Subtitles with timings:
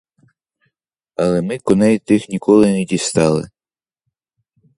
[1.15, 3.49] Але ми коней тих ніколи не дістали.